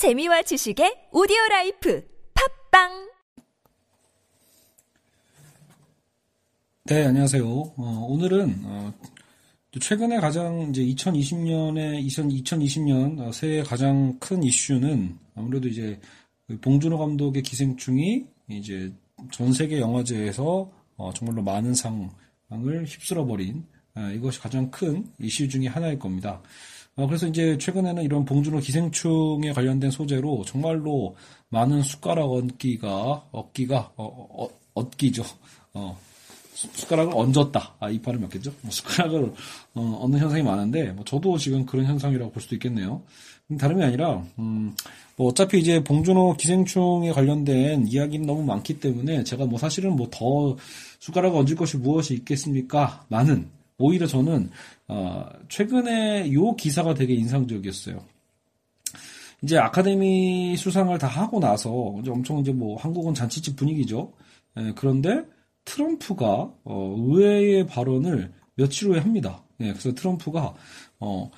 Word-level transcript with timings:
재미와 0.00 0.40
지식의 0.40 1.10
오디오 1.12 1.36
라이프 1.50 2.02
팟빵 2.70 3.10
네, 6.86 7.04
안녕하세요. 7.04 7.44
어, 7.46 8.06
오늘은 8.08 8.62
어, 8.64 8.94
최근에 9.78 10.18
가장 10.20 10.70
이제 10.70 10.82
2020년에 10.82 12.02
2020년 12.02 13.20
어, 13.20 13.32
새해 13.32 13.62
가장 13.62 14.18
큰 14.18 14.42
이슈는 14.42 15.18
아무래도 15.34 15.68
이제 15.68 16.00
그 16.46 16.58
봉준호 16.58 16.96
감독의 16.96 17.42
기생충이 17.42 18.24
이제 18.48 18.90
전 19.30 19.52
세계 19.52 19.80
영화제에서 19.80 20.70
어, 20.96 21.12
정말로 21.12 21.42
많은 21.42 21.74
상을 21.74 22.08
휩쓸어 22.86 23.26
버린 23.26 23.66
어, 23.94 24.10
이것이 24.14 24.40
가장 24.40 24.70
큰 24.70 25.04
이슈 25.18 25.46
중의 25.46 25.68
하나일 25.68 25.98
겁니다. 25.98 26.40
어, 26.96 27.06
그래서 27.06 27.26
이제 27.26 27.56
최근에는 27.58 28.02
이런 28.02 28.24
봉준호 28.24 28.60
기생충에 28.60 29.52
관련된 29.54 29.90
소재로 29.90 30.44
정말로 30.46 31.16
많은 31.48 31.82
숟가락 31.82 32.30
얹기가 32.30 33.28
얻기가 33.32 33.92
어, 33.96 34.44
어, 34.44 34.48
얻기죠. 34.74 35.24
어, 35.74 35.98
숟가락을 36.54 37.12
얹었다. 37.14 37.74
아, 37.80 37.90
이 37.90 38.00
발음이 38.00 38.22
맞겠죠? 38.24 38.52
뭐 38.60 38.70
숟가락을 38.70 39.32
어, 39.74 39.98
얻는 40.02 40.18
현상이 40.18 40.42
많은데, 40.42 40.92
뭐 40.92 41.04
저도 41.04 41.38
지금 41.38 41.64
그런 41.64 41.86
현상이라고 41.86 42.32
볼 42.32 42.42
수도 42.42 42.54
있겠네요. 42.56 43.02
음, 43.50 43.56
다름이 43.56 43.82
아니라, 43.82 44.22
음, 44.38 44.74
뭐 45.16 45.28
어차피 45.28 45.58
이제 45.58 45.82
봉준호 45.82 46.34
기생충에 46.36 47.12
관련된 47.12 47.86
이야기는 47.88 48.26
너무 48.26 48.44
많기 48.44 48.78
때문에 48.78 49.24
제가 49.24 49.46
뭐 49.46 49.58
사실은 49.58 49.96
뭐 49.96 50.08
더 50.10 50.56
숟가락을 51.00 51.38
얹을 51.38 51.56
것이 51.56 51.78
무엇이 51.78 52.14
있겠습니까? 52.14 53.04
나는 53.08 53.48
오히려 53.80 54.06
저는 54.06 54.50
어, 54.88 55.26
최근에 55.48 56.32
요 56.32 56.54
기사가 56.54 56.94
되게 56.94 57.14
인상적이었어요. 57.14 58.04
이제 59.42 59.58
아카데미 59.58 60.56
수상을 60.56 60.96
다 60.98 61.06
하고 61.06 61.40
나서 61.40 61.96
이제 62.00 62.10
엄청 62.10 62.38
이제 62.38 62.52
뭐 62.52 62.76
한국은 62.76 63.14
잔치집 63.14 63.56
분위기죠. 63.56 64.12
예, 64.58 64.72
그런데 64.76 65.24
트럼프가 65.64 66.52
어, 66.64 66.94
의외의 66.98 67.66
발언을 67.66 68.32
며칠 68.54 68.88
후에 68.88 68.98
합니다. 68.98 69.42
예, 69.60 69.68
그래서 69.70 69.94
트럼프가 69.94 70.54
어, 71.00 71.30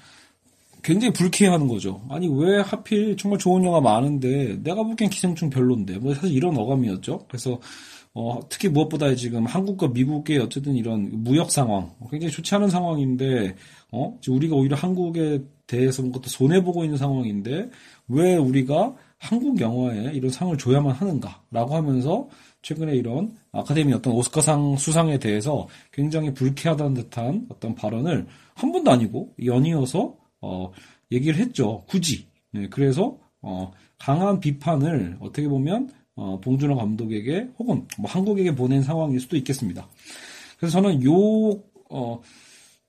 굉장히 0.82 1.12
불쾌해하는 1.12 1.68
거죠. 1.68 2.04
아니 2.10 2.26
왜 2.28 2.60
하필 2.60 3.16
정말 3.16 3.38
좋은 3.38 3.64
영화 3.64 3.80
많은데 3.80 4.60
내가 4.62 4.82
보기엔 4.82 5.10
기생충 5.10 5.50
별론데 5.50 5.98
뭐 5.98 6.12
사실 6.14 6.32
이런 6.32 6.58
어감이었죠. 6.58 7.26
그래서 7.28 7.60
어, 8.14 8.40
특히 8.50 8.68
무엇보다 8.68 9.14
지금 9.14 9.46
한국과 9.46 9.88
미국의 9.88 10.38
어쨌든 10.38 10.74
이런 10.74 11.08
무역 11.24 11.50
상황 11.50 11.90
굉장히 12.10 12.30
좋지 12.30 12.54
않은 12.54 12.68
상황인데 12.68 13.56
어 13.90 14.18
우리가 14.28 14.54
오히려 14.54 14.76
한국에 14.76 15.42
대해서 15.66 16.02
뭔가 16.02 16.20
또 16.20 16.28
손해 16.28 16.62
보고 16.62 16.84
있는 16.84 16.98
상황인데 16.98 17.70
왜 18.08 18.36
우리가 18.36 18.94
한국 19.18 19.60
영화에 19.60 20.12
이런 20.12 20.30
상을 20.30 20.56
줘야만 20.58 20.92
하는가라고 20.92 21.74
하면서 21.74 22.28
최근에 22.60 22.94
이런 22.96 23.34
아카데미 23.50 23.92
어떤 23.92 24.12
오스카상 24.12 24.76
수상에 24.76 25.18
대해서 25.18 25.68
굉장히 25.92 26.34
불쾌하다는 26.34 26.94
듯한 26.94 27.46
어떤 27.48 27.74
발언을 27.74 28.26
한 28.54 28.72
번도 28.72 28.90
아니고 28.90 29.34
연이어서 29.44 30.16
어, 30.42 30.70
얘기를 31.10 31.38
했죠. 31.38 31.84
굳이. 31.86 32.26
네, 32.52 32.68
그래서 32.68 33.16
어, 33.40 33.72
강한 33.98 34.40
비판을 34.40 35.18
어떻게 35.20 35.48
보면 35.48 35.88
어, 36.16 36.40
봉준호 36.40 36.76
감독에게 36.76 37.48
혹은 37.58 37.86
뭐 37.98 38.10
한국에게 38.10 38.54
보낸 38.54 38.82
상황일 38.82 39.20
수도 39.20 39.36
있겠습니다. 39.36 39.88
그래서 40.58 40.80
저는 40.80 41.02
요 41.04 41.12
어, 41.90 42.20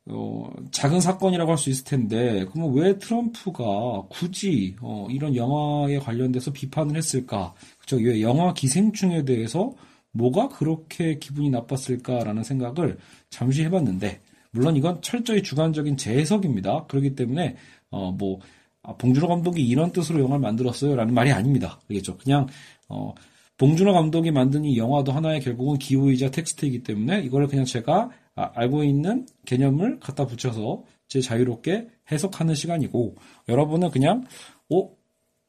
어, 0.06 0.50
작은 0.72 1.00
사건이라고 1.00 1.52
할 1.52 1.58
수 1.58 1.70
있을 1.70 1.86
텐데, 1.86 2.46
그러면 2.52 2.74
왜 2.76 2.98
트럼프가 3.00 4.04
굳이, 4.10 4.76
어, 4.82 5.08
이런 5.10 5.36
영화에 5.36 5.98
관련돼서 6.00 6.52
비판을 6.52 6.98
했을까? 6.98 7.54
그쵸? 7.78 7.98
왜 7.98 8.22
영화 8.22 8.54
기생충에 8.54 9.24
대해서 9.26 9.74
뭐가 10.12 10.50
그렇게 10.50 11.18
기분이 11.20 11.50
나빴을까라는 11.50 12.44
생각을 12.44 12.98
잠시 13.30 13.64
해봤는데, 13.64 14.22
물론 14.52 14.76
이건 14.76 15.02
철저히 15.02 15.42
주관적인 15.42 15.98
제 15.98 16.18
해석입니다. 16.18 16.86
그렇기 16.88 17.16
때문에, 17.16 17.56
어, 17.90 18.12
뭐, 18.12 18.40
아, 18.84 18.94
봉준호 18.98 19.28
감독이 19.28 19.66
이런 19.66 19.92
뜻으로 19.92 20.20
영화를 20.20 20.42
만들었어요. 20.42 20.96
라는 20.96 21.14
말이 21.14 21.32
아닙니다. 21.32 21.80
알겠죠? 21.90 22.18
그냥, 22.18 22.48
어, 22.90 23.14
봉준호 23.58 23.94
감독이 23.94 24.32
만든 24.32 24.66
이 24.66 24.78
영화도 24.78 25.12
하나의 25.12 25.40
결국은 25.42 25.78
기호이자 25.78 26.32
텍스트이기 26.32 26.84
때문에 26.84 27.22
이걸 27.22 27.48
그냥 27.48 27.66
제가 27.66 28.10
아, 28.36 28.52
알고 28.56 28.84
있는 28.84 29.28
개념을 29.46 30.00
갖다 30.00 30.26
붙여서 30.26 30.84
제 31.08 31.22
자유롭게 31.22 31.88
해석하는 32.12 32.56
시간이고 32.56 33.16
여러분은 33.48 33.92
그냥 33.92 34.26
어 34.72 34.90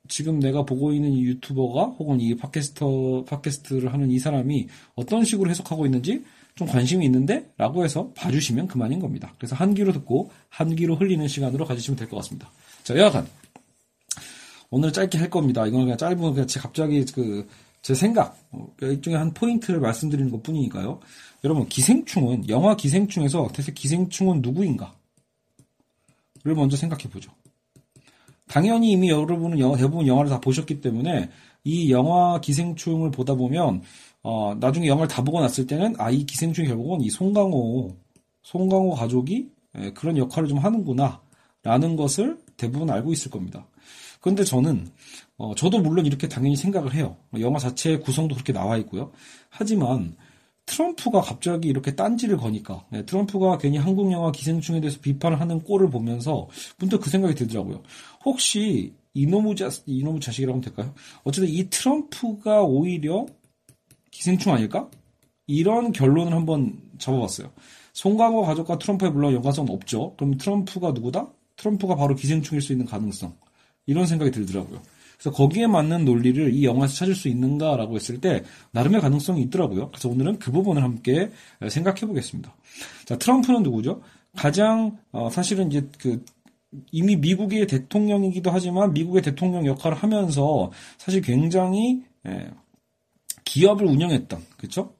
지금 0.06 0.38
내가 0.38 0.64
보고 0.64 0.92
있는 0.92 1.12
이 1.12 1.24
유튜버가 1.24 1.84
혹은 1.98 2.20
이 2.20 2.36
팟캐스터 2.36 3.24
팟캐스트를 3.24 3.90
하는 3.92 4.10
이 4.10 4.18
사람이 4.18 4.68
어떤 4.96 5.24
식으로 5.24 5.48
해석하고 5.48 5.86
있는지 5.86 6.22
좀 6.56 6.68
관심이 6.68 7.04
있는데 7.06 7.50
라고 7.56 7.84
해서 7.84 8.10
봐주시면 8.14 8.68
그만인 8.68 9.00
겁니다. 9.00 9.32
그래서 9.38 9.56
한 9.56 9.72
귀로 9.72 9.92
듣고 9.92 10.30
한 10.50 10.76
귀로 10.76 10.94
흘리는 10.96 11.26
시간으로 11.26 11.64
가지시면 11.64 11.96
될 11.96 12.08
것 12.08 12.16
같습니다. 12.18 12.52
자 12.84 12.96
여하간 12.96 13.26
오늘 14.70 14.92
짧게 14.92 15.18
할 15.18 15.28
겁니다. 15.30 15.66
이거는 15.66 15.86
그냥 15.86 15.98
짧은 15.98 16.34
그냥 16.34 16.46
갑자기 16.60 17.04
그 17.06 17.46
제 17.84 17.94
생각 17.94 18.38
일종의 18.80 19.18
한 19.18 19.34
포인트를 19.34 19.78
말씀드리는 19.78 20.30
것 20.30 20.42
뿐이니까요. 20.42 21.00
여러분 21.44 21.68
기생충은 21.68 22.48
영화 22.48 22.74
기생충에서 22.76 23.50
대체 23.52 23.72
기생충은 23.72 24.40
누구인가? 24.40 24.94
를 26.44 26.54
먼저 26.54 26.78
생각해 26.78 27.04
보죠. 27.10 27.30
당연히 28.48 28.92
이미 28.92 29.10
여러분은 29.10 29.58
영화, 29.58 29.76
대부분 29.76 30.06
영화를 30.06 30.30
다 30.30 30.40
보셨기 30.40 30.80
때문에 30.80 31.28
이 31.62 31.90
영화 31.90 32.40
기생충을 32.40 33.10
보다 33.10 33.34
보면 33.34 33.82
어, 34.22 34.54
나중에 34.54 34.86
영화를 34.86 35.06
다 35.08 35.22
보고 35.22 35.40
났을 35.40 35.66
때는 35.66 35.94
아 35.98 36.10
이 36.10 36.24
기생충이 36.24 36.68
결국은 36.68 37.02
이 37.02 37.10
송강호 37.10 37.94
송강호 38.44 38.94
가족이 38.94 39.50
예, 39.78 39.92
그런 39.92 40.16
역할을 40.16 40.48
좀 40.48 40.56
하는구나 40.56 41.20
라는 41.62 41.96
것을 41.96 42.38
대부분 42.56 42.90
알고 42.90 43.12
있을 43.12 43.30
겁니다. 43.30 43.66
그런데 44.20 44.44
저는 44.44 44.88
어, 45.36 45.54
저도 45.54 45.80
물론 45.80 46.06
이렇게 46.06 46.28
당연히 46.28 46.56
생각을 46.56 46.94
해요. 46.94 47.16
영화 47.40 47.58
자체의 47.58 48.00
구성도 48.00 48.34
그렇게 48.34 48.52
나와 48.52 48.76
있고요. 48.78 49.12
하지만 49.50 50.16
트럼프가 50.66 51.20
갑자기 51.20 51.68
이렇게 51.68 51.94
딴지를 51.94 52.38
거니까 52.38 52.86
네, 52.90 53.04
트럼프가 53.04 53.58
괜히 53.58 53.76
한국 53.76 54.10
영화 54.12 54.32
기생충에 54.32 54.80
대해서 54.80 54.98
비판을 55.00 55.40
하는 55.40 55.62
꼴을 55.62 55.90
보면서 55.90 56.48
문득 56.78 57.00
그 57.00 57.10
생각이 57.10 57.34
들더라고요. 57.34 57.82
혹시 58.24 58.94
이놈의 59.12 59.56
자 59.56 59.68
이놈의 59.86 60.20
자식이라고 60.20 60.54
하면 60.54 60.62
될까요? 60.62 60.94
어쨌든 61.22 61.52
이 61.52 61.68
트럼프가 61.68 62.62
오히려 62.62 63.26
기생충 64.10 64.54
아닐까? 64.54 64.90
이런 65.46 65.92
결론을 65.92 66.32
한번 66.32 66.80
잡아봤어요. 66.98 67.52
송강호 67.92 68.42
가족과 68.42 68.78
트럼프의 68.78 69.12
물론 69.12 69.34
연관성은 69.34 69.70
없죠. 69.70 70.14
그럼 70.16 70.36
트럼프가 70.38 70.92
누구다? 70.92 71.30
트럼프가 71.56 71.96
바로 71.96 72.14
기생충일 72.14 72.62
수 72.62 72.72
있는 72.72 72.86
가능성. 72.86 73.34
이런 73.86 74.06
생각이 74.06 74.30
들더라고요. 74.30 74.80
그래서 75.18 75.30
거기에 75.30 75.66
맞는 75.66 76.04
논리를 76.04 76.52
이 76.52 76.64
영화에서 76.64 76.94
찾을 76.94 77.14
수 77.14 77.28
있는가라고 77.28 77.94
했을 77.96 78.20
때 78.20 78.42
나름의 78.72 79.00
가능성이 79.00 79.42
있더라고요. 79.42 79.90
그래서 79.90 80.08
오늘은 80.08 80.38
그 80.38 80.50
부분을 80.50 80.82
함께 80.82 81.30
생각해 81.68 82.00
보겠습니다. 82.00 82.54
자, 83.04 83.16
트럼프는 83.16 83.62
누구죠? 83.62 84.02
가장 84.36 84.98
어, 85.12 85.30
사실은 85.30 85.68
이제 85.68 85.88
그 85.98 86.24
이미 86.90 87.16
미국의 87.16 87.66
대통령이기도 87.68 88.50
하지만 88.50 88.92
미국의 88.92 89.22
대통령 89.22 89.64
역할을 89.66 89.96
하면서 89.96 90.72
사실 90.98 91.20
굉장히 91.20 92.02
예, 92.26 92.50
기업을 93.44 93.86
운영했던 93.86 94.42
그렇죠? 94.56 94.94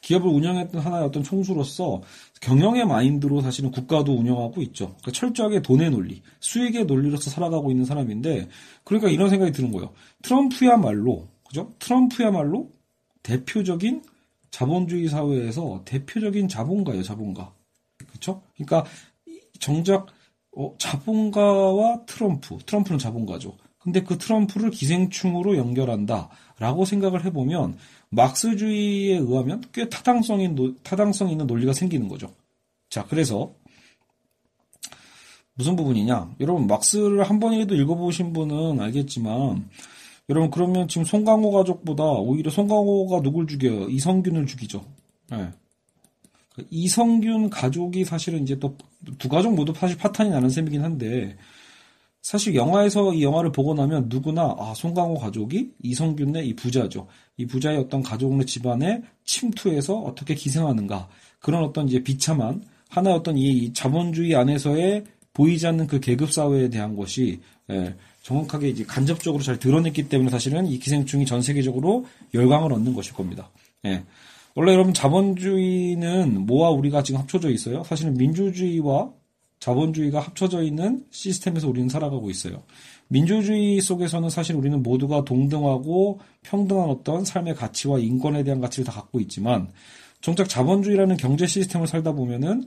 기업을 0.00 0.28
운영했던 0.28 0.80
하나의 0.80 1.04
어떤 1.04 1.22
총수로서 1.22 2.02
경영의 2.40 2.86
마인드로 2.86 3.40
사실은 3.40 3.70
국가도 3.70 4.14
운영하고 4.14 4.62
있죠. 4.62 4.96
그러니까 5.00 5.12
철저하게 5.12 5.62
돈의 5.62 5.90
논리, 5.90 6.22
수익의 6.40 6.86
논리로서 6.86 7.30
살아가고 7.30 7.70
있는 7.70 7.84
사람인데 7.84 8.48
그러니까 8.84 9.10
이런 9.10 9.30
생각이 9.30 9.52
드는 9.52 9.72
거예요. 9.72 9.92
트럼프야말로 10.22 11.28
그죠? 11.46 11.74
트럼프야말로 11.78 12.70
대표적인 13.22 14.02
자본주의 14.50 15.08
사회에서 15.08 15.82
대표적인 15.84 16.48
자본가예요, 16.48 17.02
자본가. 17.02 17.54
그렇죠? 17.96 18.42
그러니까 18.54 18.84
정작 19.58 20.06
어, 20.54 20.74
자본가와 20.78 22.04
트럼프, 22.04 22.58
트럼프는 22.66 22.98
자본가죠. 22.98 23.56
근데 23.82 24.02
그 24.02 24.18
트럼프를 24.18 24.70
기생충으로 24.70 25.56
연결한다라고 25.56 26.84
생각을 26.84 27.24
해보면 27.24 27.76
막스주의에 28.10 29.16
의하면 29.16 29.62
꽤 29.72 29.88
타당성인 29.88 30.76
타당성 30.82 31.30
있는 31.30 31.46
논리가 31.46 31.72
생기는 31.72 32.08
거죠. 32.08 32.32
자, 32.90 33.04
그래서 33.06 33.54
무슨 35.54 35.76
부분이냐? 35.76 36.36
여러분 36.40 36.66
막스를 36.66 37.24
한 37.24 37.40
번이라도 37.40 37.74
읽어보신 37.74 38.32
분은 38.32 38.80
알겠지만 38.80 39.68
여러분 40.28 40.50
그러면 40.50 40.88
지금 40.88 41.04
송강호 41.04 41.50
가족보다 41.50 42.04
오히려 42.04 42.50
송강호가 42.50 43.22
누굴 43.22 43.46
죽여요? 43.46 43.88
이성균을 43.88 44.46
죽이죠. 44.46 44.84
네. 45.30 45.50
이성균 46.70 47.50
가족이 47.50 48.04
사실은 48.04 48.42
이제 48.42 48.58
또 48.58 48.76
두 49.18 49.28
가족 49.28 49.54
모두 49.54 49.72
사실 49.74 49.96
파탄이 49.96 50.30
나는 50.30 50.48
셈이긴 50.48 50.82
한데 50.82 51.36
사실 52.22 52.54
영화에서 52.54 53.12
이 53.12 53.24
영화를 53.24 53.50
보고 53.50 53.74
나면 53.74 54.06
누구나 54.08 54.54
아 54.56 54.72
송강호 54.76 55.16
가족이 55.16 55.72
이성균의 55.82 56.48
이 56.48 56.54
부자죠. 56.54 57.08
이 57.36 57.46
부자의 57.46 57.78
어떤 57.78 58.02
가족의 58.02 58.46
집안에 58.46 59.02
침투해서 59.24 59.98
어떻게 59.98 60.34
기생하는가 60.34 61.08
그런 61.40 61.64
어떤 61.64 61.88
이제 61.88 62.02
비참한 62.02 62.62
하나의 62.88 63.16
어떤 63.16 63.36
이 63.36 63.72
자본주의 63.72 64.36
안에서의 64.36 65.04
보이지 65.34 65.66
않는 65.66 65.88
그 65.88 65.98
계급 65.98 66.30
사회에 66.30 66.68
대한 66.68 66.94
것이 66.94 67.40
예, 67.70 67.94
정확하게 68.22 68.68
이제 68.68 68.84
간접적으로 68.84 69.42
잘 69.42 69.58
드러냈기 69.58 70.08
때문에 70.08 70.30
사실은 70.30 70.66
이 70.66 70.78
기생충이 70.78 71.26
전 71.26 71.42
세계적으로 71.42 72.06
열광을 72.34 72.72
얻는 72.72 72.94
것일 72.94 73.14
겁니다. 73.14 73.50
예. 73.84 74.04
원래 74.54 74.72
여러분 74.74 74.94
자본주의는 74.94 76.46
뭐와 76.46 76.70
우리가 76.70 77.02
지금 77.02 77.20
합쳐져 77.20 77.50
있어요? 77.50 77.82
사실은 77.84 78.14
민주주의와 78.14 79.10
자본주의가 79.62 80.18
합쳐져 80.18 80.64
있는 80.64 81.04
시스템에서 81.12 81.68
우리는 81.68 81.88
살아가고 81.88 82.30
있어요. 82.30 82.64
민주주의 83.06 83.80
속에서는 83.80 84.28
사실 84.28 84.56
우리는 84.56 84.82
모두가 84.82 85.24
동등하고 85.24 86.18
평등한 86.42 86.90
어떤 86.90 87.24
삶의 87.24 87.54
가치와 87.54 88.00
인권에 88.00 88.42
대한 88.42 88.60
가치를 88.60 88.84
다 88.84 88.90
갖고 88.90 89.20
있지만 89.20 89.68
정작 90.20 90.48
자본주의라는 90.48 91.16
경제 91.16 91.46
시스템을 91.46 91.86
살다 91.86 92.10
보면은 92.10 92.64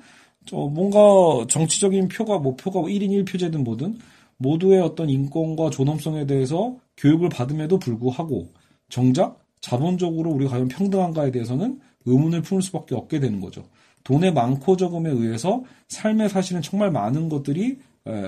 뭔가 0.51 1.45
정치적인 1.49 2.07
표가 2.07 2.39
뭐 2.39 2.55
표가 2.55 2.79
1인 2.83 3.25
1표제든 3.25 3.65
뭐든 3.65 3.97
모두의 4.37 4.79
어떤 4.79 5.09
인권과 5.09 5.71
존엄성에 5.71 6.25
대해서 6.25 6.77
교육을 6.95 7.27
받음에도 7.27 7.77
불구하고 7.77 8.53
정작 8.87 9.43
자본적으로 9.59 10.31
우리가 10.31 10.51
과연 10.51 10.69
평등한가에 10.69 11.31
대해서는 11.31 11.81
의문을 12.05 12.41
품을 12.41 12.61
수밖에 12.61 12.95
없게 12.95 13.19
되는 13.19 13.41
거죠. 13.41 13.65
돈의 14.05 14.33
많고 14.33 14.77
적음에 14.77 15.09
의해서 15.09 15.63
삶의 15.89 16.29
사실은 16.29 16.61
정말 16.61 16.91
많은 16.91 17.27
것들이 17.27 17.79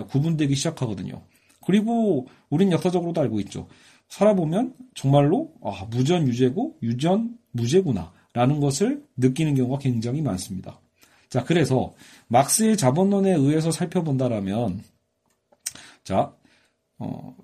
구분되기 0.10 0.56
시작하거든요. 0.56 1.22
그리고 1.66 2.28
우린 2.50 2.72
역사적으로도 2.72 3.22
알고 3.22 3.40
있죠. 3.42 3.68
살아보면 4.10 4.74
정말로 4.96 5.54
아, 5.64 5.86
무전 5.90 6.28
유죄고 6.28 6.78
유전 6.84 7.38
무죄구나 7.52 8.12
라는 8.34 8.60
것을 8.60 9.04
느끼는 9.18 9.56
경우가 9.56 9.80
굉장히 9.80 10.22
많습니다. 10.22 10.80
자, 11.30 11.44
그래서 11.44 11.94
막스의 12.28 12.78
자본론에 12.78 13.34
의해서 13.34 13.70
살펴본다라면 13.70 14.82
자, 16.04 16.34
어, 17.00 17.36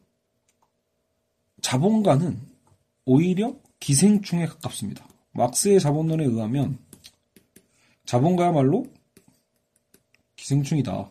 자본가는 1.62 2.40
오히려 3.06 3.56
기생충에 3.80 4.46
가깝습니다. 4.46 5.06
막스의 5.34 5.80
자본론에 5.80 6.24
의하면 6.24 6.78
자본가야말로 8.06 8.86
기생충이다. 10.36 11.10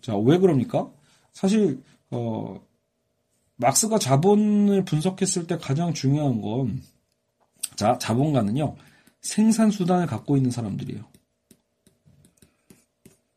자, 0.00 0.16
왜 0.16 0.38
그럽니까? 0.38 0.90
사실 1.32 1.82
어, 2.10 2.60
막스가 3.56 3.98
자본을 3.98 4.84
분석했을 4.84 5.46
때 5.46 5.58
가장 5.58 5.92
중요한 5.92 6.40
건 6.40 6.82
자, 7.76 7.98
자본가는요. 7.98 8.76
생산 9.20 9.70
수단을 9.70 10.06
갖고 10.06 10.36
있는 10.36 10.50
사람들이에요. 10.50 11.04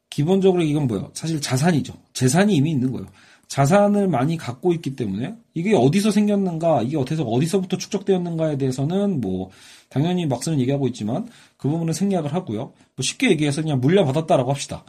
기본적으로 0.09 0.62
이건 0.62 0.88
뭐예요? 0.88 1.12
사실 1.13 1.41
자산이죠. 1.41 1.94
재산이 2.13 2.56
이미 2.56 2.71
있는 2.71 2.91
거예요. 2.91 3.07
자산을 3.51 4.07
많이 4.07 4.38
갖고 4.38 4.71
있기 4.71 4.95
때문에 4.95 5.36
이게 5.53 5.75
어디서 5.75 6.12
생겼는가, 6.12 6.83
이게 6.83 6.95
어디서 6.95 7.24
어디서부터 7.24 7.75
축적되었는가에 7.75 8.57
대해서는 8.57 9.19
뭐 9.19 9.50
당연히 9.89 10.25
막스는 10.25 10.57
얘기하고 10.62 10.88
있지만 10.88 11.27
그 11.57 11.68
부분은 11.68 11.92
생략을 11.92 12.33
하고요. 12.33 12.62
뭐 12.62 13.03
쉽게 13.03 13.30
얘기해서 13.30 13.62
그냥 13.62 13.81
물려받았다라고 13.81 14.50
합시다. 14.51 14.86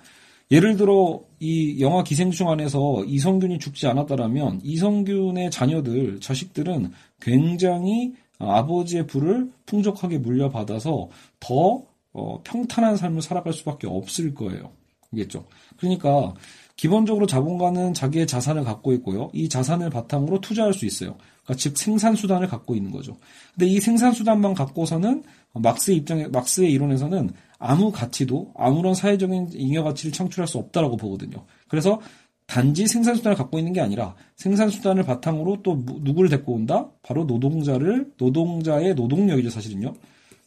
예를 0.53 0.77
들어 0.77 1.23
이 1.41 1.81
영화 1.81 2.05
기생충 2.05 2.51
안에서 2.51 3.03
이성균이 3.05 3.59
죽지 3.59 3.89
않았다라면 3.89 4.61
이성균의 4.63 5.51
자녀들, 5.51 6.21
자식들은 6.21 6.93
굉장히 7.21 8.13
아버지의 8.39 9.09
부를 9.09 9.51
풍족하게 9.67 10.19
물려받아서 10.19 11.09
더 11.41 11.83
어, 12.13 12.41
평탄한 12.45 12.97
삶을 12.97 13.23
살아갈 13.23 13.55
수밖에 13.55 13.89
없을 13.89 14.37
거예요. 14.37 14.71
이겠죠. 15.13 15.45
그러니까 15.77 16.35
기본적으로 16.77 17.27
자본가는 17.27 17.95
자기의 17.95 18.27
자산을 18.27 18.65
갖고 18.65 18.93
있고요. 18.95 19.31
이 19.33 19.49
자산을 19.49 19.91
바탕으로 19.91 20.41
투자할 20.41 20.73
수 20.75 20.87
있어요. 20.87 21.17
그러니까 21.45 21.55
즉 21.61 21.77
생산 21.79 22.17
수단을 22.17 22.49
갖고 22.49 22.75
있는 22.75 22.91
거죠. 22.91 23.17
근데 23.55 23.67
이 23.67 23.81
생산 23.81 24.13
수단만 24.13 24.55
갖고서는 24.55 25.23
막스의 25.55 25.99
입장에 25.99 26.27
막스의 26.29 26.73
이론에서는 26.73 27.31
아무 27.59 27.93
가치도 27.93 28.55
아무런 28.57 28.95
사회적인 28.95 29.51
잉여 29.53 29.85
가치를 29.85 30.13
창출할 30.13 30.49
수 30.49 30.59
없다라고 30.59 30.97
보거든요. 30.97 31.45
그래서 31.69 32.01
단지 32.47 32.87
생산 32.87 33.15
수단을 33.15 33.37
갖고 33.37 33.59
있는 33.59 33.73
게 33.73 33.81
아니라 33.81 34.15
생산 34.37 34.69
수단을 34.69 35.05
바탕으로 35.05 35.63
또 35.63 35.83
누구를 36.01 36.29
데리고 36.29 36.55
온다? 36.55 36.91
바로 37.03 37.25
노동자를 37.25 38.13
노동자의 38.19 38.95
노동력이죠, 38.95 39.51
사실은요. 39.51 39.95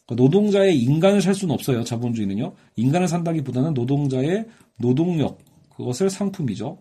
그러니까 0.06 0.22
노동자의 0.22 0.78
인간을 0.78 1.20
살 1.20 1.34
수는 1.34 1.52
없어요. 1.52 1.84
자본주의는요. 1.84 2.54
인간을 2.76 3.08
산다기보다는 3.08 3.74
노동자의 3.74 4.46
노동력 4.78 5.38
그것을 5.76 6.08
상품이죠. 6.10 6.78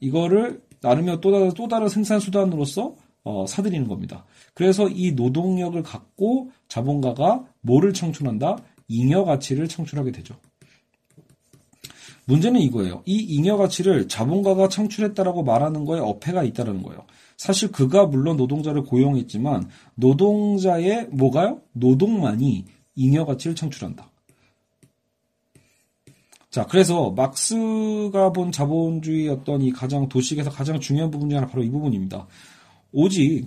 이거를 0.00 0.62
나름의 0.80 1.20
또 1.20 1.30
다른 1.30 1.52
또 1.54 1.68
다른 1.68 1.88
생산 1.88 2.20
수단으로서 2.20 2.96
어, 3.24 3.46
사들이는 3.46 3.88
겁니다. 3.88 4.24
그래서 4.54 4.88
이 4.88 5.12
노동력을 5.12 5.80
갖고 5.82 6.50
자본가가 6.68 7.44
뭐를 7.60 7.92
창출한다? 7.92 8.56
잉여 8.88 9.24
가치를 9.24 9.68
창출하게 9.68 10.12
되죠. 10.12 10.34
문제는 12.24 12.60
이거예요. 12.60 13.02
이 13.06 13.16
잉여 13.36 13.56
가치를 13.56 14.08
자본가가 14.08 14.68
창출했다라고 14.68 15.42
말하는 15.42 15.84
거에 15.84 16.00
어폐가 16.00 16.44
있다는 16.44 16.82
거예요. 16.82 17.04
사실 17.38 17.70
그가 17.70 18.04
물론 18.04 18.36
노동자를 18.36 18.82
고용했지만 18.82 19.70
노동자의 19.94 21.06
뭐가요? 21.10 21.62
노동만이 21.72 22.64
잉여 22.96 23.24
가치를 23.24 23.54
창출한다. 23.54 24.10
자, 26.50 26.66
그래서 26.66 27.12
막스가 27.12 28.32
본 28.32 28.50
자본주의 28.50 29.28
어떤 29.28 29.62
이 29.62 29.70
가장 29.70 30.08
도식에서 30.08 30.50
가장 30.50 30.80
중요한 30.80 31.10
부분 31.10 31.30
중 31.30 31.38
하나 31.38 31.46
바로 31.46 31.62
이 31.62 31.70
부분입니다. 31.70 32.26
오직 32.92 33.46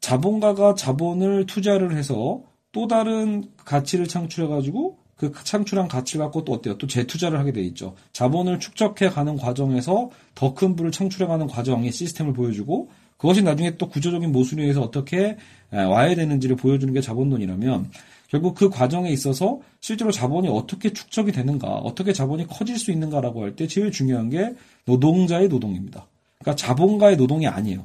자본가가 0.00 0.74
자본을 0.74 1.46
투자를 1.46 1.96
해서 1.96 2.42
또 2.72 2.88
다른 2.88 3.50
가치를 3.64 4.08
창출해가지고 4.08 4.98
그 5.14 5.32
창출한 5.44 5.88
가치를 5.88 6.24
갖고 6.24 6.44
또 6.44 6.54
어때요? 6.54 6.76
또 6.78 6.86
재투자를 6.86 7.38
하게 7.38 7.52
돼 7.52 7.60
있죠. 7.62 7.94
자본을 8.12 8.58
축적해 8.58 9.10
가는 9.10 9.36
과정에서 9.36 10.10
더 10.34 10.54
큰 10.54 10.74
부를 10.74 10.90
창출해 10.90 11.26
가는 11.26 11.46
과정의 11.46 11.92
시스템을 11.92 12.32
보여주고 12.32 12.88
그것이 13.18 13.42
나중에 13.42 13.76
또 13.76 13.88
구조적인 13.88 14.32
모순에 14.32 14.62
의해서 14.62 14.80
어떻게 14.80 15.36
와야 15.70 16.14
되는지를 16.14 16.56
보여주는 16.56 16.92
게 16.94 17.00
자본론이라면 17.00 17.90
결국 18.28 18.54
그 18.54 18.70
과정에 18.70 19.10
있어서 19.10 19.60
실제로 19.80 20.10
자본이 20.10 20.48
어떻게 20.48 20.92
축적이 20.92 21.32
되는가, 21.32 21.66
어떻게 21.66 22.12
자본이 22.12 22.46
커질 22.46 22.78
수 22.78 22.90
있는가라고 22.92 23.42
할 23.42 23.56
때 23.56 23.66
제일 23.66 23.90
중요한 23.90 24.30
게 24.30 24.54
노동자의 24.84 25.48
노동입니다. 25.48 26.06
그러니까 26.38 26.56
자본가의 26.56 27.16
노동이 27.16 27.46
아니에요. 27.46 27.84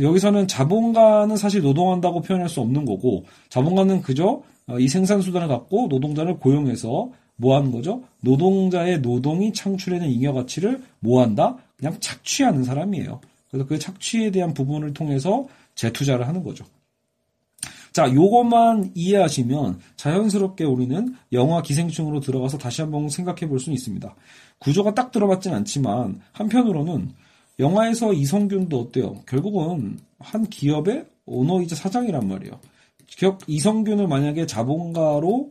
여기서는 0.00 0.46
자본가는 0.46 1.36
사실 1.36 1.62
노동한다고 1.62 2.20
표현할 2.20 2.48
수 2.48 2.60
없는 2.60 2.84
거고, 2.84 3.24
자본가는 3.48 4.02
그저 4.02 4.42
어, 4.66 4.78
이 4.78 4.88
생산 4.88 5.22
수단을 5.22 5.48
갖고 5.48 5.86
노동자를 5.88 6.38
고용해서 6.38 7.10
뭐 7.36 7.56
하는 7.56 7.70
거죠? 7.70 8.02
노동자의 8.20 9.00
노동이 9.00 9.52
창출해낸 9.52 10.10
잉여 10.10 10.32
가치를 10.32 10.82
뭐 10.98 11.22
한다? 11.22 11.56
그냥 11.78 11.96
착취하는 12.00 12.64
사람이에요. 12.64 13.20
그래서 13.56 13.68
그 13.68 13.78
착취에 13.78 14.30
대한 14.30 14.52
부분을 14.52 14.92
통해서 14.92 15.46
재투자를 15.74 16.28
하는 16.28 16.42
거죠. 16.42 16.64
자, 17.92 18.12
요것만 18.12 18.92
이해하시면 18.94 19.80
자연스럽게 19.96 20.64
우리는 20.64 21.14
영화 21.32 21.62
기생충으로 21.62 22.20
들어가서 22.20 22.58
다시 22.58 22.82
한번 22.82 23.08
생각해 23.08 23.48
볼 23.48 23.58
수는 23.58 23.74
있습니다. 23.74 24.14
구조가 24.58 24.94
딱 24.94 25.10
들어맞진 25.10 25.54
않지만 25.54 26.20
한편으로는 26.32 27.12
영화에서 27.58 28.12
이성균도 28.12 28.78
어때요? 28.78 29.22
결국은 29.26 29.98
한 30.18 30.46
기업의 30.46 31.06
오너이자 31.24 31.74
사장이란 31.74 32.28
말이에요. 32.28 32.60
이성균을 33.46 34.06
만약에 34.08 34.44
자본가로 34.44 35.50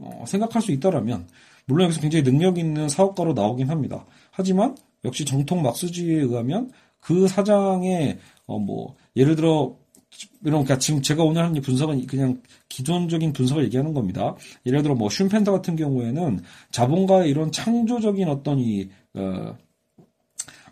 어, 0.00 0.24
생각할 0.26 0.60
수 0.60 0.72
있다라면 0.72 1.28
물론 1.66 1.84
여기서 1.84 2.00
굉장히 2.00 2.24
능력 2.24 2.58
있는 2.58 2.88
사업가로 2.88 3.32
나오긴 3.32 3.70
합니다. 3.70 4.04
하지만 4.32 4.76
역시 5.04 5.24
정통 5.24 5.62
막스주의에 5.62 6.20
의하면 6.22 6.70
그 7.04 7.28
사장의 7.28 8.18
어 8.46 8.58
뭐 8.58 8.94
예를 9.16 9.36
들어 9.36 9.76
이런 10.42 10.64
그러니까 10.64 10.78
지금 10.78 11.02
제가 11.02 11.24
오늘 11.24 11.42
하는 11.42 11.60
분석은 11.60 12.06
그냥 12.06 12.40
기존적인 12.68 13.32
분석을 13.32 13.64
얘기하는 13.64 13.94
겁니다. 13.94 14.36
예를 14.66 14.82
들어 14.82 14.94
뭐 14.94 15.08
슈펜터 15.10 15.52
같은 15.52 15.76
경우에는 15.76 16.40
자본가의 16.70 17.30
이런 17.30 17.50
창조적인 17.50 18.28
어떤 18.28 18.58
이 18.58 18.88
어, 19.14 19.56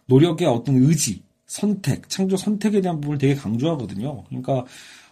노력의 0.07 0.47
어떤 0.47 0.77
의지, 0.77 1.23
선택, 1.47 2.09
창조 2.09 2.37
선택에 2.37 2.81
대한 2.81 3.01
부분을 3.01 3.19
되게 3.19 3.35
강조하거든요. 3.35 4.25
그러니까 4.25 4.65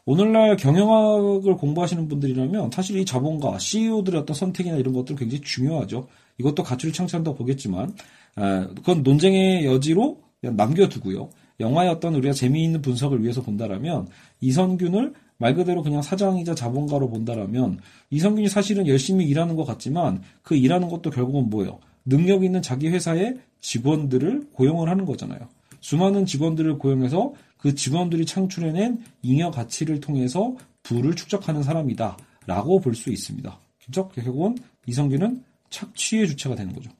오늘날 0.05 0.57
경영학을 0.57 1.57
공부하시는 1.57 2.09
분들이라면 2.09 2.71
사실 2.73 2.99
이 2.99 3.05
자본가, 3.05 3.59
CEO들의 3.59 4.21
어떤 4.21 4.35
선택이나 4.35 4.77
이런 4.77 4.95
것들은 4.95 5.19
굉장히 5.19 5.41
중요하죠. 5.43 6.09
이것도 6.39 6.63
가치를 6.63 6.93
창출한다고 6.93 7.37
보겠지만, 7.37 7.95
그건 8.35 9.03
논쟁의 9.03 9.67
여지로 9.67 10.19
남겨두고요. 10.43 11.31
영화의 11.61 11.91
어떤 11.91 12.15
우리가 12.15 12.33
재미있는 12.33 12.81
분석을 12.83 13.23
위해서 13.23 13.43
본다라면 13.43 14.09
이성균을 14.41 15.13
말 15.37 15.55
그대로 15.55 15.83
그냥 15.83 16.03
사장이자 16.03 16.55
자본가로 16.55 17.11
본다라면 17.11 17.79
이성균이 18.11 18.49
사실은 18.49 18.87
열심히 18.87 19.27
일하는 19.27 19.57
것 19.57 19.65
같지만 19.65 20.23
그 20.43 20.55
일하는 20.55 20.89
것도 20.89 21.11
결국은 21.11 21.51
뭐예요? 21.51 21.79
능력 22.05 22.45
있는 22.45 22.63
자기 22.63 22.89
회사의 22.89 23.39
직원들을 23.61 24.49
고용을 24.53 24.89
하는 24.89 25.05
거잖아요. 25.05 25.41
수많은 25.81 26.27
직원들을 26.27 26.79
고용해서 26.79 27.33
그 27.57 27.75
직원들이 27.75 28.27
창출해낸 28.27 29.03
잉여 29.23 29.51
가치를 29.51 30.01
통해서 30.01 30.57
부를 30.83 31.15
축적하는 31.15 31.63
사람이다. 31.63 32.17
라고 32.47 32.81
볼 32.81 32.95
수 32.95 33.11
있습니다. 33.11 33.59
그죠? 33.85 34.09
결국은 34.09 34.57
이성균은 34.87 35.43
착취의 35.69 36.27
주체가 36.29 36.55
되는 36.55 36.75
거죠. 36.75 36.91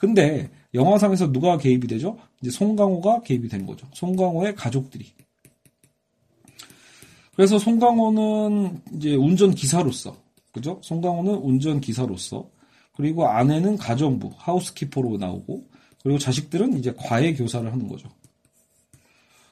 근데 0.00 0.50
영화상에서 0.72 1.30
누가 1.30 1.58
개입이 1.58 1.86
되죠? 1.86 2.16
이제 2.40 2.50
송강호가 2.50 3.20
개입이 3.20 3.48
되는 3.48 3.66
거죠. 3.66 3.86
송강호의 3.92 4.54
가족들이. 4.54 5.04
그래서 7.36 7.58
송강호는 7.58 8.80
이제 8.96 9.14
운전 9.14 9.54
기사로서, 9.54 10.16
그죠? 10.52 10.80
송강호는 10.82 11.34
운전 11.34 11.80
기사로서, 11.80 12.48
그리고 12.94 13.28
아내는 13.28 13.76
가정부, 13.76 14.30
하우스키퍼로 14.36 15.18
나오고, 15.18 15.64
그리고 16.02 16.18
자식들은 16.18 16.78
이제 16.78 16.94
과외 16.96 17.34
교사를 17.34 17.70
하는 17.70 17.86
거죠. 17.86 18.08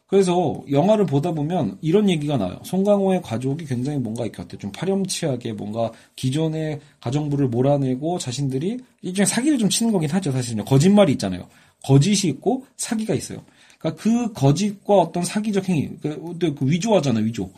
그래서 0.09 0.63
영화를 0.71 1.05
보다 1.05 1.33
보면 1.33 1.77
이런 1.83 2.09
얘기가 2.09 2.39
나요. 2.39 2.59
송강호의 2.65 3.21
가족이 3.23 3.67
굉장히 3.67 3.99
뭔가 3.99 4.25
이렇게 4.25 4.41
어때 4.41 4.57
좀 4.57 4.73
파렴치하게 4.73 5.53
뭔가 5.53 5.93
기존의 6.17 6.81
가정부를 7.01 7.49
몰아내고 7.49 8.19
자신들이 8.19 8.79
일종의 9.03 9.27
사기를 9.27 9.59
좀 9.59 9.69
치는 9.69 9.93
거긴 9.93 10.09
하죠. 10.11 10.33
사실은요. 10.33 10.65
거짓말이 10.65 11.13
있잖아요. 11.13 11.47
거짓이 11.85 12.31
있고 12.31 12.65
사기가 12.79 13.15
있어요. 13.15 13.43
그러니까 13.79 14.03
그 14.03 14.33
거짓과 14.33 14.95
어떤 14.95 15.25
사기적 15.25 15.69
행위, 15.69 15.91
그, 16.01 16.39
그 16.39 16.57
위조하잖아요. 16.63 17.25
위조. 17.27 17.51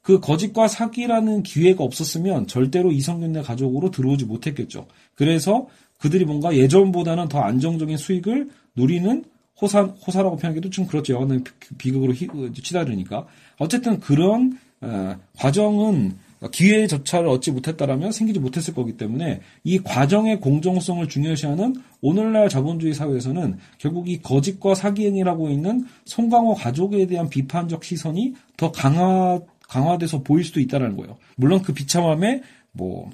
그 0.00 0.20
거짓과 0.20 0.68
사기라는 0.68 1.42
기회가 1.42 1.82
없었으면 1.82 2.46
절대로 2.46 2.92
이성균네 2.92 3.42
가족으로 3.42 3.90
들어오지 3.90 4.26
못했겠죠. 4.26 4.86
그래서 5.16 5.66
그들이 5.98 6.24
뭔가 6.24 6.54
예전보다는 6.54 7.26
더 7.28 7.40
안정적인 7.40 7.96
수익을 7.96 8.48
누리는 8.76 9.24
호사, 9.60 9.82
호사라고 9.82 10.36
표현하기도 10.36 10.70
좀 10.70 10.86
그렇죠. 10.86 11.14
영어는 11.14 11.44
비극으로 11.78 12.12
어, 12.12 12.52
치달으니까. 12.52 13.26
어쨌든 13.58 14.00
그런, 14.00 14.58
어, 14.80 15.16
과정은 15.36 16.16
기회의 16.52 16.86
절차를 16.86 17.28
얻지 17.28 17.50
못했다라면 17.52 18.12
생기지 18.12 18.38
못했을 18.38 18.74
거기 18.74 18.96
때문에 18.96 19.40
이 19.64 19.78
과정의 19.78 20.40
공정성을 20.40 21.08
중요시하는 21.08 21.76
오늘날 22.02 22.48
자본주의 22.48 22.92
사회에서는 22.92 23.58
결국 23.78 24.08
이 24.08 24.20
거짓과 24.20 24.74
사기행위라고 24.74 25.48
있는 25.48 25.86
송강호 26.04 26.54
가족에 26.54 27.06
대한 27.06 27.30
비판적 27.30 27.84
시선이 27.84 28.34
더 28.56 28.70
강화, 28.70 29.40
강화돼서 29.68 30.22
보일 30.22 30.44
수도 30.44 30.60
있다는 30.60 30.96
거예요. 30.96 31.16
물론 31.36 31.62
그 31.62 31.72
비참함에 31.72 32.42
뭐, 32.72 33.10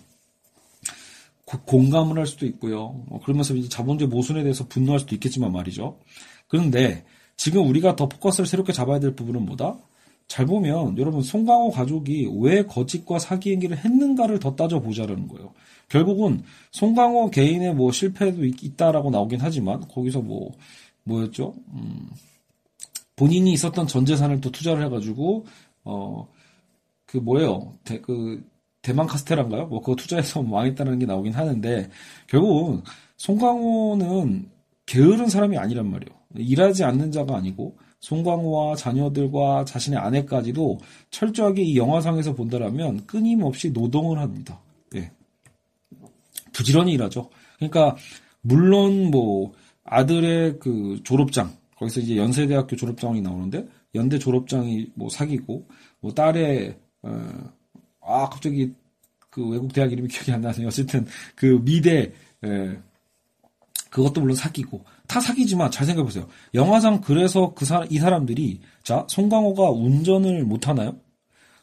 공감을 1.58 2.18
할 2.18 2.26
수도 2.26 2.46
있고요. 2.46 3.02
뭐 3.08 3.20
그러면서 3.20 3.54
이제 3.54 3.68
자본주의 3.68 4.08
모순에 4.08 4.42
대해서 4.42 4.66
분노할 4.66 5.00
수도 5.00 5.14
있겠지만 5.14 5.52
말이죠. 5.52 5.98
그런데 6.48 7.04
지금 7.36 7.68
우리가 7.68 7.96
더 7.96 8.08
포커스를 8.08 8.46
새롭게 8.46 8.72
잡아야 8.72 9.00
될 9.00 9.14
부분은 9.14 9.44
뭐다? 9.46 9.78
잘 10.28 10.46
보면 10.46 10.96
여러분 10.98 11.22
송강호 11.22 11.70
가족이 11.70 12.30
왜 12.40 12.64
거짓과 12.64 13.18
사기 13.18 13.52
행위를 13.52 13.76
했는가를 13.78 14.38
더 14.38 14.54
따져보자라는 14.56 15.28
거예요. 15.28 15.52
결국은 15.88 16.42
송강호 16.70 17.30
개인의 17.30 17.74
뭐 17.74 17.92
실패도 17.92 18.44
있, 18.44 18.76
다라고 18.76 19.10
나오긴 19.10 19.40
하지만 19.42 19.80
거기서 19.88 20.20
뭐 20.20 20.52
뭐였죠? 21.04 21.54
음, 21.74 22.08
본인이 23.16 23.52
있었던 23.52 23.86
전 23.86 24.06
재산을 24.06 24.40
또 24.40 24.50
투자를 24.50 24.84
해가지고 24.84 25.46
어 25.84 26.28
그 27.12 27.18
뭐예요? 27.18 27.74
대, 27.84 28.00
그 28.00 28.42
대만 28.82 29.06
카스테라인가요? 29.06 29.66
뭐 29.66 29.80
그거 29.80 29.96
투자해서 29.96 30.42
망했다는 30.44 30.98
게 30.98 31.06
나오긴 31.06 31.32
하는데 31.32 31.88
결국은 32.26 32.82
송강호는 33.16 34.50
게으른 34.86 35.28
사람이 35.28 35.56
아니란 35.56 35.90
말이에요. 35.90 36.12
일하지 36.36 36.84
않는 36.84 37.12
자가 37.12 37.36
아니고 37.36 37.76
송강호와 38.00 38.74
자녀들과 38.74 39.64
자신의 39.64 39.98
아내까지도 39.98 40.80
철저하게 41.10 41.62
이 41.62 41.76
영화상에서 41.76 42.34
본다라면 42.34 43.06
끊임없이 43.06 43.70
노동을 43.70 44.18
합니다. 44.18 44.60
예. 44.96 45.12
부지런히 46.52 46.92
일하죠. 46.92 47.30
그러니까 47.56 47.96
물론 48.40 49.10
뭐 49.10 49.52
아들의 49.84 50.58
그 50.58 51.00
졸업장 51.04 51.56
거기서 51.76 52.00
이제 52.00 52.16
연세대학교 52.16 52.74
졸업장이 52.76 53.20
나오는데 53.20 53.68
연대 53.94 54.18
졸업장이 54.18 54.90
뭐 54.94 55.08
사기고 55.08 55.68
뭐 56.00 56.12
딸의 56.12 56.76
어, 57.02 57.52
아 58.04 58.28
갑자기 58.28 58.74
그 59.30 59.46
외국 59.48 59.72
대학 59.72 59.92
이름이 59.92 60.08
기억이 60.08 60.32
안 60.32 60.40
나네요. 60.42 60.68
어쨌든 60.68 61.06
그 61.34 61.60
미대 61.62 62.12
에, 62.44 62.78
그것도 63.90 64.20
물론 64.20 64.36
사기고 64.36 64.84
다 65.06 65.20
사기지만 65.20 65.70
잘 65.70 65.86
생각해 65.86 66.04
보세요. 66.04 66.28
영화상 66.54 67.00
그래서 67.00 67.54
그 67.54 67.64
사, 67.64 67.84
이 67.90 67.98
사람들이 67.98 68.60
자 68.82 69.06
송강호가 69.08 69.70
운전을 69.70 70.44
못 70.44 70.68
하나요? 70.68 70.96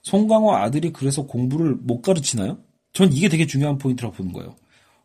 송강호 0.04 0.56
아들이 0.56 0.92
그래서 0.94 1.26
공부를 1.26 1.76
못 1.76 2.02
가르치나요? 2.02 2.58
전 2.94 3.12
이게 3.14 3.30
되게 3.30 3.46
중요한 3.46 3.78
포인트라고 3.78 4.16
보는 4.16 4.34
거예요. 4.34 4.56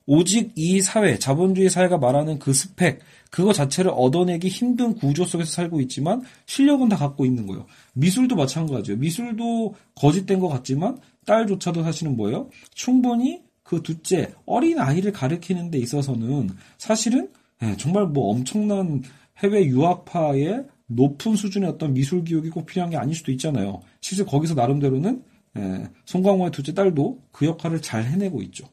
오직 0.06 0.52
이 0.54 0.80
사회, 0.80 1.18
자본주의 1.18 1.70
사회가 1.70 1.98
말하는 1.98 2.38
그 2.38 2.52
스펙, 2.52 3.00
그거 3.30 3.52
자체를 3.52 3.90
얻어내기 3.94 4.48
힘든 4.48 4.94
구조 4.94 5.24
속에서 5.24 5.50
살고 5.50 5.80
있지만 5.82 6.22
실력은 6.46 6.88
다 6.88 6.96
갖고 6.96 7.24
있는 7.24 7.46
거예요. 7.46 7.66
미술도 7.94 8.36
마찬가지예요. 8.36 8.98
미술도 8.98 9.74
거짓된 9.94 10.40
것 10.40 10.48
같지만 10.48 10.98
딸조차도 11.26 11.82
사실은 11.82 12.16
뭐예요? 12.16 12.50
충분히 12.74 13.42
그 13.62 13.82
둘째 13.82 14.32
어린 14.44 14.78
아이를 14.78 15.10
가르치는 15.10 15.70
데 15.70 15.78
있어서는 15.78 16.50
사실은 16.76 17.30
예, 17.62 17.76
정말 17.76 18.06
뭐 18.06 18.30
엄청난 18.30 19.02
해외 19.38 19.64
유학파의 19.64 20.66
높은 20.86 21.34
수준의 21.34 21.70
어떤 21.70 21.94
미술 21.94 22.24
교육이 22.24 22.50
꼭 22.50 22.66
필요한 22.66 22.90
게 22.90 22.96
아닐 22.96 23.14
수도 23.14 23.32
있잖아요. 23.32 23.80
실제 24.00 24.22
거기서 24.22 24.54
나름대로는 24.54 25.22
예, 25.56 25.88
송강호의 26.04 26.50
둘째 26.50 26.74
딸도 26.74 27.22
그 27.32 27.46
역할을 27.46 27.80
잘 27.80 28.04
해내고 28.04 28.42
있죠. 28.42 28.66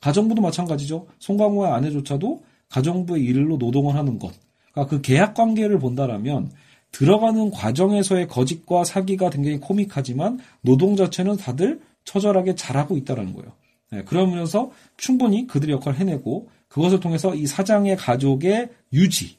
가정부도 0.00 0.42
마찬가지죠. 0.42 1.06
송강호의 1.18 1.72
아내조차도 1.72 2.42
가정부의 2.68 3.24
일로 3.24 3.56
노동을 3.56 3.94
하는 3.94 4.18
것. 4.18 4.32
그러니까 4.72 4.90
그 4.90 5.02
계약 5.02 5.34
관계를 5.34 5.78
본다라면 5.78 6.50
들어가는 6.92 7.50
과정에서의 7.50 8.28
거짓과 8.28 8.84
사기가 8.84 9.30
굉장히 9.30 9.58
코믹하지만 9.58 10.38
노동 10.62 10.96
자체는 10.96 11.36
다들 11.36 11.80
처절하게 12.04 12.54
잘하고 12.54 12.96
있다는 12.96 13.34
거예요. 13.34 13.52
네, 13.90 14.02
그러면서 14.04 14.70
충분히 14.96 15.46
그들의 15.46 15.74
역할을 15.76 15.98
해내고 15.98 16.48
그것을 16.68 17.00
통해서 17.00 17.34
이 17.34 17.46
사장의 17.46 17.96
가족의 17.96 18.68
유지, 18.92 19.36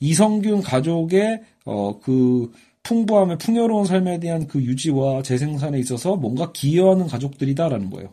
이성균 0.00 0.62
가족의 0.62 1.42
어, 1.64 1.98
그 2.00 2.52
풍부함의 2.82 3.38
풍요로운 3.38 3.84
삶에 3.84 4.20
대한 4.20 4.46
그 4.46 4.62
유지와 4.62 5.22
재생산에 5.22 5.78
있어서 5.80 6.16
뭔가 6.16 6.52
기여하는 6.52 7.08
가족들이다라는 7.08 7.90
거예요. 7.90 8.10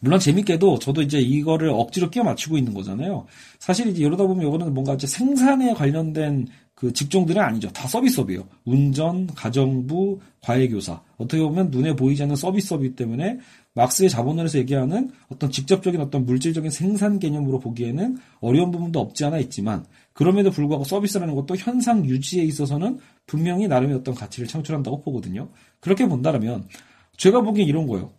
물론 0.00 0.20
재밌게도 0.20 0.78
저도 0.78 1.02
이제 1.02 1.18
이거를 1.18 1.70
억지로 1.70 2.10
끼워 2.10 2.24
맞추고 2.24 2.56
있는 2.58 2.74
거잖아요. 2.74 3.26
사실 3.58 3.88
이제 3.88 4.02
이러다 4.04 4.26
보면 4.26 4.46
이거는 4.46 4.72
뭔가 4.74 4.94
이제 4.94 5.06
생산에 5.06 5.74
관련된 5.74 6.46
그 6.74 6.92
직종들은 6.92 7.42
아니죠. 7.42 7.68
다 7.70 7.88
서비스업이에요. 7.88 8.46
운전, 8.64 9.26
가정부, 9.26 10.20
과외교사. 10.40 11.02
어떻게 11.16 11.42
보면 11.42 11.72
눈에 11.72 11.96
보이지 11.96 12.22
않는 12.22 12.36
서비스업이기 12.36 12.94
때문에 12.94 13.38
막스의 13.74 14.08
자본론에서 14.08 14.58
얘기하는 14.58 15.10
어떤 15.28 15.50
직접적인 15.50 16.00
어떤 16.00 16.24
물질적인 16.24 16.70
생산 16.70 17.18
개념으로 17.18 17.58
보기에는 17.58 18.18
어려운 18.40 18.70
부분도 18.70 19.00
없지 19.00 19.24
않아 19.24 19.38
있지만 19.38 19.84
그럼에도 20.12 20.52
불구하고 20.52 20.84
서비스라는 20.84 21.34
것도 21.34 21.56
현상 21.56 22.04
유지에 22.04 22.44
있어서는 22.44 22.98
분명히 23.26 23.66
나름의 23.66 23.96
어떤 23.96 24.14
가치를 24.14 24.46
창출한다고 24.46 25.02
보거든요. 25.02 25.48
그렇게 25.80 26.06
본다면 26.06 26.68
제가 27.16 27.40
보기엔 27.40 27.66
이런 27.66 27.88
거예요. 27.88 28.12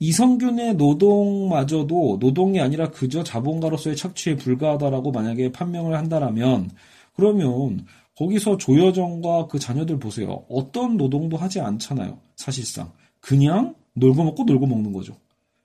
이성균의 0.00 0.74
노동마저도 0.76 2.18
노동이 2.20 2.60
아니라 2.60 2.90
그저 2.90 3.22
자본가로서의 3.22 3.96
착취에 3.96 4.36
불과하다라고 4.36 5.12
만약에 5.12 5.52
판명을 5.52 5.96
한다라면 5.96 6.70
그러면 7.14 7.86
거기서 8.16 8.56
조여정과 8.56 9.46
그 9.46 9.58
자녀들 9.58 9.98
보세요. 9.98 10.44
어떤 10.48 10.96
노동도 10.96 11.36
하지 11.36 11.60
않잖아요. 11.60 12.18
사실상. 12.36 12.90
그냥 13.20 13.74
놀고 13.94 14.24
먹고 14.24 14.44
놀고 14.44 14.66
먹는 14.66 14.92
거죠. 14.92 15.16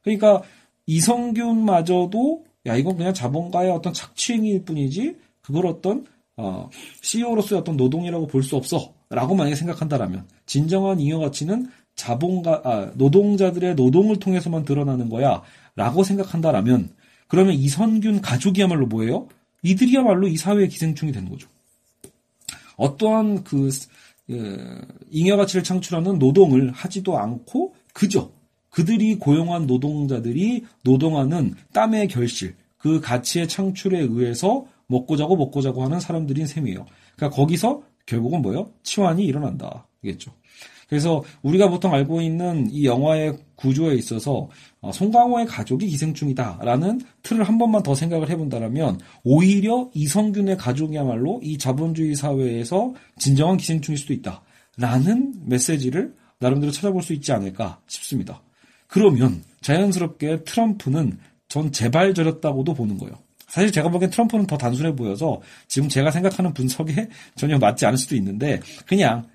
그러니까 0.01 0.41
이성균마저도 0.85 2.43
야 2.67 2.75
이건 2.75 2.97
그냥 2.97 3.13
자본가의 3.13 3.71
어떤 3.71 3.93
착취행위일 3.93 4.65
뿐이지 4.65 5.17
그걸 5.41 5.65
어떤 5.67 6.05
어, 6.37 6.69
CEO로서의 7.01 7.61
어떤 7.61 7.77
노동이라고 7.77 8.27
볼 8.27 8.43
수 8.43 8.57
없어. 8.57 8.93
라고 9.09 9.35
만약에 9.35 9.55
생각한다라면, 9.55 10.27
진정한 10.47 10.99
잉여 10.99 11.19
가치는 11.19 11.69
자본가, 11.95 12.61
아, 12.63 12.91
노동자들의 12.95 13.75
노동을 13.75 14.17
통해서만 14.19 14.65
드러나는 14.65 15.09
거야. 15.09 15.41
라고 15.75 16.03
생각한다라면, 16.03 16.89
그러면 17.27 17.53
이선균 17.53 18.21
가족이야말로 18.21 18.85
뭐예요? 18.87 19.27
이들이야말로 19.63 20.27
이 20.27 20.37
사회의 20.37 20.69
기생충이 20.69 21.11
되는 21.11 21.29
거죠. 21.29 21.47
어떠한 22.77 23.43
그 23.43 23.69
예, 24.29 24.57
잉여 25.11 25.37
가치를 25.37 25.63
창출하는 25.63 26.19
노동을 26.19 26.71
하지도 26.71 27.17
않고 27.17 27.75
그저 27.93 28.31
그들이 28.69 29.15
고용한 29.15 29.67
노동자들이 29.67 30.65
노동하는 30.81 31.53
땀의 31.73 32.09
결실, 32.09 32.55
그 32.77 32.99
가치의 32.99 33.47
창출에 33.47 33.99
의해서 33.99 34.65
먹고 34.87 35.15
자고 35.15 35.35
먹고 35.37 35.61
자고 35.61 35.83
하는 35.83 35.99
사람들인 35.99 36.45
셈이에요. 36.45 36.85
그러니까 37.15 37.35
거기서 37.35 37.83
결국은 38.05 38.41
뭐예요? 38.41 38.69
치환이 38.83 39.25
일어난다. 39.25 39.87
겠죠. 40.03 40.31
그래서 40.87 41.23
우리가 41.41 41.69
보통 41.69 41.93
알고 41.93 42.21
있는 42.21 42.69
이 42.71 42.85
영화의 42.85 43.37
구조에 43.55 43.95
있어서 43.95 44.49
어, 44.81 44.91
송강호의 44.91 45.45
가족이 45.47 45.87
기생충이다라는 45.87 47.01
틀을 47.23 47.43
한 47.43 47.57
번만 47.57 47.81
더 47.83 47.95
생각을 47.95 48.29
해본다면 48.29 48.99
오히려 49.23 49.89
이성균의 49.93 50.57
가족이야말로 50.57 51.39
이 51.43 51.57
자본주의 51.57 52.15
사회에서 52.15 52.93
진정한 53.17 53.57
기생충일 53.57 53.97
수도 53.97 54.13
있다라는 54.13 55.33
메시지를 55.45 56.13
나름대로 56.39 56.71
찾아볼 56.71 57.01
수 57.01 57.13
있지 57.13 57.31
않을까 57.31 57.79
싶습니다. 57.87 58.41
그러면 58.87 59.43
자연스럽게 59.61 60.43
트럼프는 60.43 61.17
전 61.47 61.71
재발저렸다고도 61.71 62.73
보는 62.73 62.97
거예요. 62.97 63.15
사실 63.47 63.71
제가 63.71 63.89
보기엔 63.89 64.11
트럼프는 64.11 64.47
더 64.47 64.57
단순해 64.57 64.95
보여서 64.95 65.41
지금 65.67 65.87
제가 65.87 66.11
생각하는 66.11 66.53
분석에 66.53 67.07
전혀 67.35 67.57
맞지 67.57 67.85
않을 67.85 67.97
수도 67.97 68.15
있는데 68.15 68.59
그냥 68.85 69.25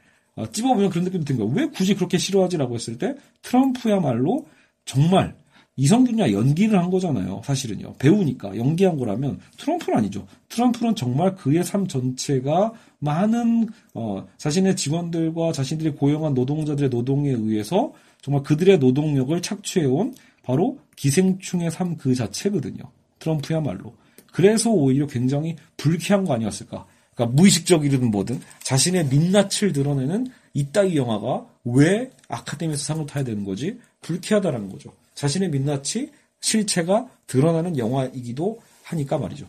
어, 0.40 0.50
찝어보면 0.50 0.90
그런 0.90 1.04
느낌이 1.04 1.24
든 1.24 1.36
거예요. 1.36 1.52
왜 1.52 1.66
굳이 1.68 1.94
그렇게 1.94 2.16
싫어하지라고 2.18 2.74
했을 2.74 2.96
때 2.98 3.14
트럼프야말로 3.42 4.46
정말 4.84 5.34
이성균이와 5.76 6.32
연기를 6.32 6.78
한 6.78 6.90
거잖아요. 6.90 7.42
사실은요. 7.44 7.94
배우니까 7.94 8.56
연기한 8.56 8.96
거라면 8.98 9.38
트럼프는 9.56 9.98
아니죠. 9.98 10.26
트럼프는 10.48 10.94
정말 10.94 11.34
그의 11.36 11.64
삶 11.64 11.86
전체가 11.86 12.72
많은 12.98 13.68
어, 13.94 14.26
자신의 14.36 14.76
직원들과 14.76 15.52
자신들이 15.52 15.92
고용한 15.92 16.34
노동자들의 16.34 16.90
노동에 16.90 17.30
의해서 17.30 17.92
정말 18.20 18.42
그들의 18.42 18.78
노동력을 18.78 19.40
착취해온 19.40 20.14
바로 20.42 20.78
기생충의 20.96 21.70
삶 21.70 21.96
그 21.96 22.14
자체거든요. 22.14 22.82
트럼프야말로. 23.18 23.94
그래서 24.32 24.70
오히려 24.70 25.06
굉장히 25.06 25.56
불쾌한 25.76 26.24
거 26.24 26.34
아니었을까. 26.34 26.86
그러니까 27.20 27.26
무의식적이든 27.36 28.10
뭐든 28.10 28.40
자신의 28.62 29.06
민낯을 29.06 29.72
드러내는 29.74 30.28
이따위 30.54 30.96
영화가 30.96 31.46
왜 31.64 32.10
아카데미에서 32.28 32.82
상을 32.82 33.06
타야 33.06 33.24
되는 33.24 33.44
거지? 33.44 33.78
불쾌하다라는 34.00 34.70
거죠. 34.70 34.92
자신의 35.14 35.50
민낯이 35.50 36.08
실체가 36.40 37.08
드러나는 37.26 37.76
영화이기도 37.76 38.60
하니까 38.84 39.18
말이죠. 39.18 39.46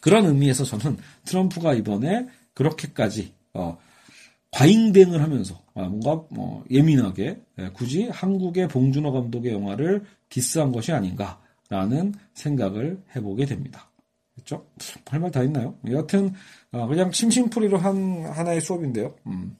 그런 0.00 0.24
의미에서 0.24 0.64
저는 0.64 0.96
트럼프가 1.26 1.74
이번에 1.74 2.26
그렇게까지 2.54 3.32
어, 3.52 3.76
과잉대응을 4.52 5.20
하면서 5.22 5.60
아, 5.74 5.82
뭔가 5.82 6.24
뭐 6.30 6.64
예민하게 6.70 7.38
예, 7.58 7.68
굳이 7.74 8.08
한국의 8.08 8.68
봉준호 8.68 9.12
감독의 9.12 9.52
영화를 9.52 10.04
디스한 10.30 10.72
것이 10.72 10.92
아닌가라는 10.92 12.14
생각을 12.32 13.02
해보게 13.14 13.44
됩니다. 13.44 13.90
그렇죠? 14.46 14.64
할 15.06 15.20
말 15.20 15.30
다 15.30 15.42
있나요? 15.42 15.74
여하튼 15.90 16.32
어, 16.72 16.86
그냥 16.86 17.10
심심풀이로 17.10 17.78
한 17.78 18.24
하나의 18.24 18.60
수업인데요. 18.60 19.14
음. 19.26 19.56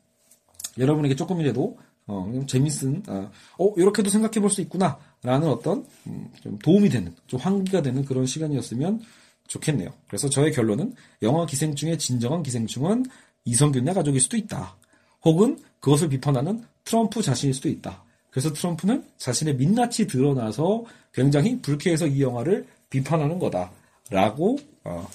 여러분에게 0.78 1.16
조금이라도 1.16 1.78
어, 2.06 2.44
재밌은 2.46 3.02
어, 3.08 3.30
어 3.58 3.74
이렇게도 3.76 4.10
생각해 4.10 4.40
볼 4.40 4.48
수 4.50 4.60
있구나 4.60 4.98
라는 5.22 5.48
어떤 5.48 5.84
음, 6.06 6.28
좀 6.40 6.58
도움이 6.60 6.88
되는 6.88 7.14
좀 7.26 7.40
환기가 7.40 7.82
되는 7.82 8.04
그런 8.04 8.26
시간이었으면 8.26 9.00
좋겠네요. 9.48 9.90
그래서 10.06 10.28
저의 10.28 10.52
결론은 10.52 10.94
영화 11.22 11.46
기생충의 11.46 11.98
진정한 11.98 12.42
기생충은 12.42 13.06
이성균의 13.44 13.92
가족일 13.94 14.20
수도 14.20 14.36
있다. 14.36 14.76
혹은 15.24 15.58
그것을 15.80 16.08
비판하는 16.08 16.62
트럼프 16.84 17.22
자신일 17.22 17.54
수도 17.54 17.68
있다. 17.68 18.04
그래서 18.30 18.52
트럼프는 18.52 19.04
자신의 19.16 19.56
민낯이 19.56 20.06
드러나서 20.08 20.84
굉장히 21.12 21.60
불쾌해서 21.60 22.06
이 22.06 22.22
영화를 22.22 22.66
비판하는 22.90 23.38
거다 23.38 23.72
라고 24.10 24.58
어, 24.86 25.08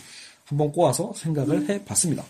한번 0.46 0.72
꼬아서 0.72 1.14
생각을 1.14 1.70
해봤습니다. 1.70 2.26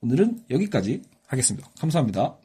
오늘은 0.00 0.44
여기까지 0.50 1.02
하겠습니다. 1.26 1.68
감사합니다. 1.78 2.36